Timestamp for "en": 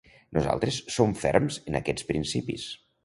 1.73-1.81